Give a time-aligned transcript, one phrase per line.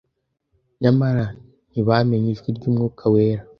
[0.81, 1.25] »Nyamara
[1.69, 3.43] ntibamenye ijwi ry'Umwuka wera.